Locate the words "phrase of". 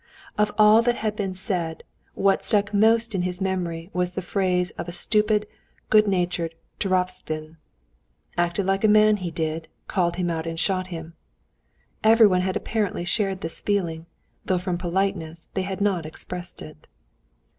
4.23-4.91